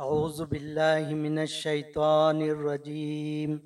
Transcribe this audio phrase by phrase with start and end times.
[0.00, 3.56] اعوذ باللہ من الشیطان الرجیم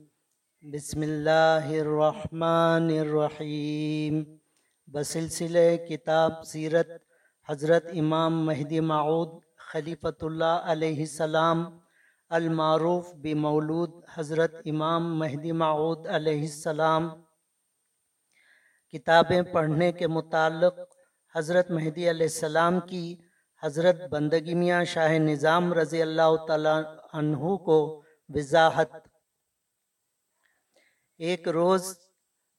[0.65, 4.23] بسم اللہ الرحمن الرحیم
[4.89, 5.59] بسلسلہ
[5.89, 6.91] کتاب سیرت
[7.49, 9.29] حضرت امام مہدی معود
[9.67, 11.65] خلیفۃ اللہ علیہ السلام
[12.31, 17.09] المعروف بمولود حضرت امام مہدی معود علیہ السلام.
[18.95, 20.81] کتابیں پڑھنے کے متعلق
[21.35, 23.05] حضرت مہدی علیہ السلام کی
[23.63, 26.83] حضرت بندگی میاں شاہ نظام رضی اللہ تعالیٰ
[27.13, 28.93] عنہ کو وضاحت۔
[31.19, 31.99] ایک روز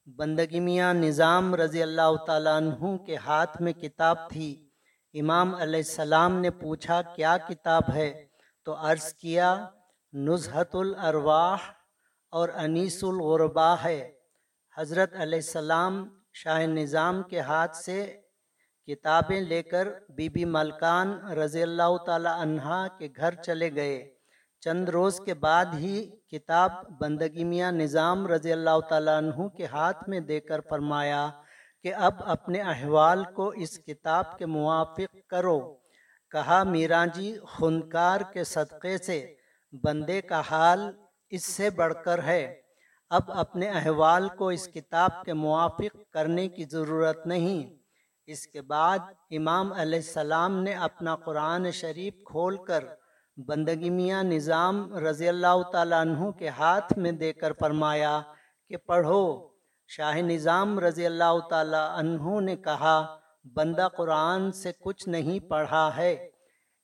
[0.06, 4.70] بندگی میاں نظام رضی اللہ تعالیٰ عنہ کے ہاتھ میں کتاب تھی۔
[5.14, 8.26] امام علیہ السلام نے پوچھا، کیا کتاب ہے؟
[8.64, 9.70] تو عرض کیا
[10.14, 11.58] نزہت الارواح
[12.30, 14.12] اور انیس الغربا ہے۔
[14.78, 18.22] حضرت علیہ السلام شاہ نظام کے ہاتھ سے
[18.88, 24.16] کتابیں لے کر بی بی ملکان رضی اللہ تعالی عنہ کے گھر چلے گئے۔
[24.60, 30.10] چند روز کے بعد ہی کتاب بندگی میاں نظام رضی اللہ تعالیٰ عنہ کے ہاتھ
[30.10, 31.30] میں دے کر فرمایا
[31.84, 35.78] کہ اب اپنے احوال کو اس کتاب کے موافق کرو۔
[36.32, 39.36] کہا میران جی خنکار کے صدقے سے
[39.84, 40.92] بندے کا حال
[41.30, 42.62] اس سے بڑھ کر ہے۔
[43.10, 47.85] اب اپنے احوال کو اس کتاب کے موافق کرنے کی ضرورت نہیں۔
[48.28, 49.00] اس کے بعد
[49.32, 52.84] امام علیہ السلام نے اپنا قرآن شریف کھول کر
[53.38, 58.22] بندگی میاں نظام رضی اللہ تعالیٰ عنہ کے ہاتھ میں دے کر فرمایا
[58.70, 59.50] کہ پڑھو۔
[59.88, 63.18] شاہ نظام رضی اللہ تعالیٰ عنہ نے کہا،
[63.56, 66.14] بندہ قرآن سے کچھ نہیں پڑھا ہے۔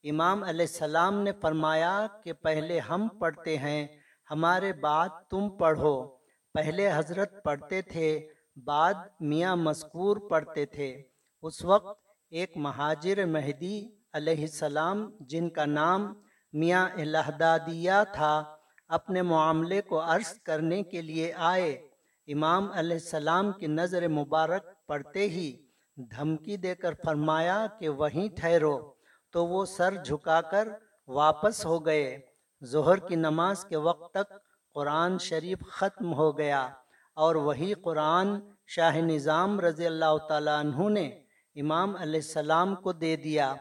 [0.03, 3.87] امام علیہ السلام نے فرمایا کہ پہلے ہم پڑھتے ہیں،
[4.31, 6.17] ہمارے بعد تم پڑھو۔
[6.53, 8.27] پہلے حضرت پڑھتے تھے،
[8.65, 11.10] بعد میاں مذکور پڑھتے تھے۔
[11.41, 16.13] اس وقت ایک مہاجر مہدی علیہ السلام جن کا نام
[16.53, 18.55] میاں الہدادیہ تھا،
[18.87, 21.87] اپنے معاملے کو عرض کرنے کے لیے آئے۔
[22.27, 25.65] امام علیہ السلام کی نظر مبارک پڑھتے ہی
[25.95, 28.93] دھمکی دے کر فرمایا کہ وہیں ٹھہرو۔
[29.31, 30.67] تو وہ سر جھکا کر
[31.07, 32.19] واپس ہو گئے۔
[32.65, 34.33] ظہر کی نماز کے وقت تک
[34.73, 36.69] قرآن شریف ختم ہو گیا
[37.13, 41.20] اور وہی قرآن شاہ نظام رضی اللہ تعالیٰ عنہ نے
[41.55, 43.55] امام علیہ السلام کو دے دیا۔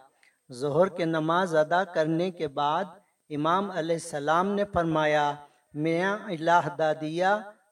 [0.53, 2.85] ظہر کے نماز ادا کرنے کے بعد
[3.31, 5.35] امام علیہ السلام نے فرمایا،
[5.75, 7.27] میاں الہ دادیہ،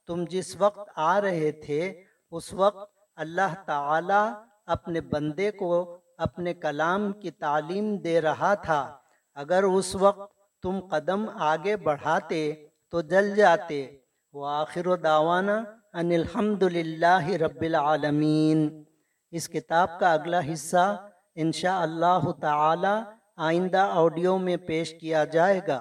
[0.07, 4.33] تم جس وقت آ رہے تھے، اس وقت اللہ تعالی
[4.67, 8.97] اپنے بندے کو اپنے کلام کی تعلیم دے رہا تھا۔
[9.35, 13.99] اگر اس وقت تم قدم آگے بڑھاتے تو جل جاتے۔
[14.33, 18.85] وآخر دعوانا ان الحمد للہ رب العالمین۔
[19.31, 22.97] اس کتاب کا اگلا حصہ انشاء اللہ تعالی
[23.37, 25.81] آئندہ آڈیو میں پیش کیا جائے گا۔